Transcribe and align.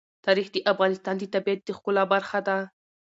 تاریخ 0.25 0.47
د 0.51 0.57
افغانستان 0.71 1.15
د 1.19 1.23
طبیعت 1.33 1.59
د 1.63 1.69
ښکلا 1.77 2.03
برخه 2.13 2.39
ده. 2.47 2.57